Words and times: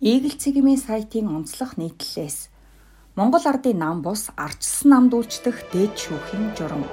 Eagle 0.00 0.32
цэгийн 0.32 0.80
сайтын 0.80 1.28
онцлог 1.28 1.76
нийтлэлээс 1.76 2.48
Монгол 3.20 3.44
ардын 3.44 3.84
нам 3.84 4.00
бус 4.00 4.32
ардчсан 4.32 4.88
намд 4.88 5.12
үйлчлэх 5.12 5.68
дээд 5.76 5.92
шүүхийн 5.92 6.56
журам. 6.56 6.88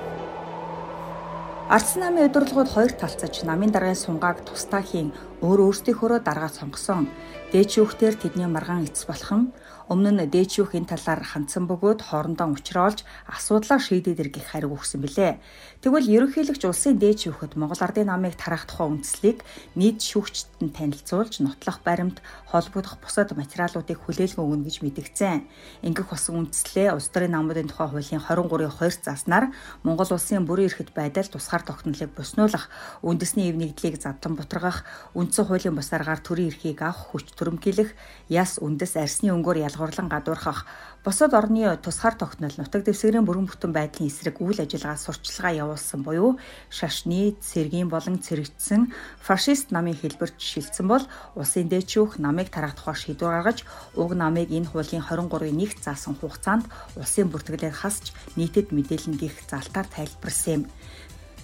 Ардсан 1.71 2.03
намын 2.03 2.27
удирдлагууд 2.27 2.67
хоёр 2.67 2.91
талцаж 2.99 3.47
намын 3.47 3.71
даргын 3.71 3.95
сунгааг 3.95 4.43
тусдаа 4.43 4.83
хийн 4.83 5.15
өөр 5.45 5.59
өөрсдийнхөө 5.69 6.19
даргаа 6.25 6.49
сонгосон. 6.49 7.05
Дээд 7.51 7.69
шүүхтэр 7.73 8.15
тэдний 8.17 8.49
маргаан 8.49 8.87
эцэс 8.89 9.05
болохон 9.07 9.53
Өмнө 9.87 10.11
нь 10.11 10.27
дээчүүхийн 10.27 10.83
талаар 10.83 11.23
хандсан 11.23 11.63
бөгөөд 11.63 12.11
хоорондоо 12.11 12.51
учруулж 12.51 13.07
асуудлаа 13.23 13.79
шийдэдэр 13.79 14.35
гих 14.35 14.51
хариу 14.51 14.75
өгсөн 14.75 14.99
билээ. 14.99 15.39
Тэгвэл 15.79 16.11
ерөнхийлөгч 16.11 16.67
улсын 16.67 16.99
дээчүүхэд 16.99 17.55
Монгол 17.55 17.79
Ардын 17.79 18.11
намыг 18.11 18.35
тараах 18.35 18.67
тухай 18.67 18.91
үндслийг 18.91 19.47
нийт 19.79 20.03
шүүгчдэд 20.03 20.59
нь 20.59 20.75
танилцуулж 20.75 21.39
нотлох 21.39 21.79
баримт 21.87 22.19
холбогдох 22.51 22.99
бусад 22.99 23.31
материалуудыг 23.31 23.95
хүлээлгэн 24.03 24.43
өгнө 24.43 24.67
гэж 24.67 24.83
мэдгдсэн. 24.83 25.47
Ингэх 25.87 26.11
болсон 26.11 26.51
үндслээ 26.51 26.91
улс 26.91 27.07
төрийн 27.07 27.31
намуудын 27.31 27.71
тухай 27.71 27.87
хуулийн 27.87 28.19
23-ийн 28.27 28.75
2 28.75 29.07
заснаар 29.07 29.55
Монгол 29.87 30.11
улсын 30.11 30.43
бүрэн 30.43 30.67
эрхт 30.67 30.91
байдал 30.91 31.31
тусгаар 31.31 31.63
тогтнолыг 31.63 32.11
буснуулах, 32.11 32.67
үндэсний 32.99 33.47
эв 33.47 33.55
нэгдлийг 33.55 34.03
задлан 34.03 34.35
бутаргах, 34.35 34.83
үндсэн 35.27 35.43
хуулийн 35.43 35.75
бус 35.75 35.91
аргаар 35.91 36.23
төрийн 36.23 36.55
эрхийг 36.55 36.79
авах 36.79 37.11
хүч 37.11 37.35
төрөмгийлэх, 37.35 37.91
яс 38.31 38.63
үндэс 38.63 38.95
арсны 38.95 39.35
өнгөөр 39.35 39.59
ялгуурлан 39.67 40.07
гадуурхах 40.07 40.63
бусад 41.03 41.35
орны 41.35 41.67
тусгаар 41.83 42.15
тогтнол 42.15 42.55
нутаг 42.55 42.87
дэвсгэрийн 42.87 43.27
бүрэн 43.27 43.43
бүтэн 43.51 43.75
байдлын 43.75 44.07
эсрэг 44.07 44.39
үйл 44.39 44.63
ажиллагаа 44.63 44.95
сурчлагаа 44.95 45.67
явуулсан 45.67 46.07
буюу 46.07 46.39
шашны, 46.71 47.35
цэргийн 47.43 47.91
болон 47.91 48.23
цэрэгдсэн 48.23 48.87
фашист 49.19 49.75
намын 49.75 49.99
хэлбэрт 49.99 50.39
шилжсэн 50.39 50.87
бол 50.87 51.03
улсын 51.35 51.67
дээчүүх 51.67 52.23
намыг 52.23 52.47
тараах 52.47 52.79
тухай 52.79 52.95
шийдвэр 52.95 53.43
гаргаж 53.43 53.67
уг 53.99 54.15
намыг 54.15 54.47
энэ 54.47 54.71
хуулийн 54.71 55.03
23-ийн 55.03 55.59
1 55.59 55.83
заасан 55.83 56.15
хугацаанд 56.15 56.71
улсын 56.95 57.27
бүртгэлээр 57.27 57.75
хасч 57.75 58.15
нийтэд 58.39 58.71
мэдээлнэ 58.71 59.19
гэх 59.19 59.43
залтаар 59.51 59.87
тайлбарсан 59.91 60.53
юм. 60.55 60.63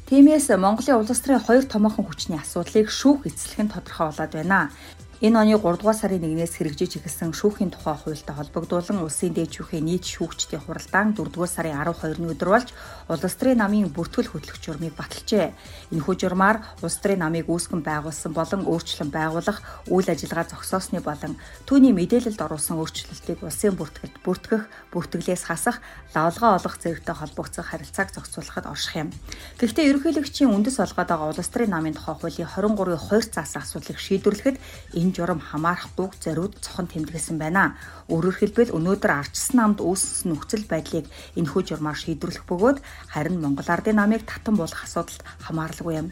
Тиймээс 0.03 0.51
Монголын 0.59 0.99
улс 0.99 1.21
төрийн 1.23 1.39
хоёр 1.39 1.63
томоохон 1.63 2.03
хүчний 2.03 2.35
асуудлыг 2.35 2.91
шүүх 2.91 3.23
эцэслэх 3.23 3.63
нь 3.63 3.71
тодорхой 3.71 4.11
болоод 4.11 4.33
байна. 4.35 4.67
Энэ 5.23 5.39
оны 5.39 5.55
3 5.55 5.79
дугаар 5.79 5.95
сарын 5.95 6.19
1-ээс 6.19 6.59
хэрэгжиж 6.59 6.99
эхэлсэн 6.99 7.31
шүүхийн 7.31 7.71
тухай 7.71 7.95
хуультай 7.95 8.35
холбогдуулан 8.35 9.07
улсын 9.07 9.31
дээд 9.31 9.55
шүүхийн 9.55 9.87
нийт 9.87 10.03
шүүгчдийн 10.03 10.59
хуралдаан 10.67 11.15
4 11.15 11.31
дугаар 11.31 11.47
сарын 11.47 11.79
12-ны 11.79 12.27
өдөр 12.35 12.49
болж 12.51 12.75
улс 13.07 13.35
төрийн 13.39 13.63
намын 13.63 13.87
бүртгэл 13.87 14.27
хөтлөх 14.27 14.59
журмыг 14.59 14.99
баталжээ. 14.99 15.55
Энэхүү 15.95 16.15
журмаар 16.19 16.67
улс 16.83 16.99
төрийн 16.99 17.23
намыг 17.23 17.47
үүсгэн 17.47 17.79
байгуулсан 17.87 18.35
болон 18.35 18.67
өөрчлөн 18.67 19.15
байгуулах 19.15 19.63
үйл 19.87 20.11
ажиллагаа 20.11 20.43
зогсоосны 20.43 20.99
болон 20.99 21.39
түүний 21.71 21.95
мэдээлэлд 21.95 22.43
оруулсан 22.43 22.75
өөрчлөлтийг 22.83 23.47
улсын 23.47 23.79
бүртгэлд 23.79 24.19
бүртгэх, 24.27 24.67
бүртгэлээс 24.91 25.47
хасах, 25.47 25.79
лавлгаа 26.11 26.59
олох 26.59 26.75
зэрэгтэй 26.83 27.15
холбогдсон 27.15 27.63
харилцааг 27.63 28.11
зохицуулахад 28.11 28.67
орших 28.67 28.99
юм. 28.99 29.09
Гэхдээ 29.55 29.87
ерөнхийлөгчийн 29.87 30.51
үндэс 30.51 30.83
олгоод 30.83 31.07
байгаа 31.07 31.31
улс 31.31 31.47
төрийн 31.47 31.71
намын 31.71 31.95
тухай 31.95 32.19
хуулийн 32.19 32.51
23-ийн 32.51 32.99
2 32.99 33.31
заасан 33.31 33.63
асуудлыг 33.63 34.03
шийдвэрлэхэд 34.03 34.59
энэ 34.99 35.12
энэ 35.13 35.21
журам 35.21 35.39
хамаарахгүй 35.39 36.09
зориуд 36.17 36.57
цохон 36.57 36.89
тэмдэглэсэн 36.89 37.37
байна. 37.37 37.77
Өөрөөр 38.09 38.35
хэлбэл 38.41 38.73
өнөөдөр 38.73 39.11
арчсан 39.13 39.61
намд 39.61 39.79
үүссэн 39.85 40.33
нөхцөл 40.33 40.65
байдлыг 40.65 41.05
энэхүү 41.37 41.61
журмаар 41.69 41.97
шийдвэрлэх 42.01 42.49
бөгөөд 42.49 42.81
харин 43.13 43.37
Монгол 43.37 43.69
Ардын 43.69 44.01
намыг 44.01 44.25
татан 44.25 44.57
болох 44.57 44.81
асуудалд 44.81 45.21
хамааралгүй 45.45 45.93
юм. 46.01 46.07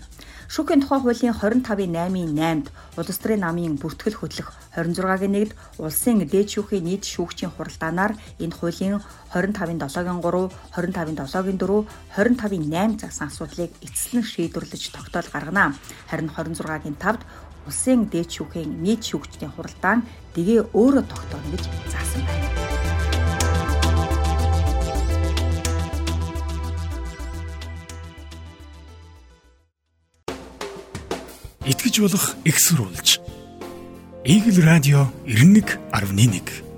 Шүүхийн 0.52 0.84
тухай 0.84 1.00
хуулийн 1.02 1.34
25-ийн 1.34 1.96
8-ийн 1.96 2.32
8-д 2.38 2.68
улс 3.00 3.18
төрийн 3.24 3.42
намын 3.42 3.80
бүртгэл 3.82 4.20
хөтлөх 4.20 4.52
26-гийн 4.76 5.36
1-д 5.48 5.56
улсын 5.80 6.22
дээд 6.28 6.50
шүүхийн 6.52 6.86
нийт 6.86 7.04
шүүгчийн 7.08 7.56
хуралдаанаар 7.56 8.14
энэ 8.36 8.56
хуулийн 8.60 9.00
25-ийн 9.32 9.80
7-гийн 9.80 10.20
3, 10.20 10.52
25-ийн 10.76 11.20
7-гийн 11.24 11.56
4, 11.56 11.88
25-ийн 12.20 12.66
8 12.68 13.00
заасан 13.00 13.32
асуудлыг 13.32 13.72
эцэслэн 13.80 14.28
шийдвэрлэж 14.28 14.84
тогтоол 14.92 15.28
гаргана. 15.32 15.72
Харин 16.12 16.28
26-гийн 16.36 17.00
5-д 17.00 17.24
улсын 17.68 18.10
дээд 18.12 18.30
шүүхийн 18.32 18.82
нийт 18.84 19.02
шүүгчдийн 19.06 19.54
хуралдаан 19.54 20.02
дэгээ 20.36 20.74
өөрөө 20.74 21.04
тогтооно 21.06 21.48
гэж 21.54 21.64
заасан 21.92 22.24
байна. 22.26 22.50
Итгэж 31.66 31.96
болох 32.02 32.26
экссурулж. 32.46 33.22
Игэл 34.26 34.66
радио 34.66 35.10
91.1 35.26 36.71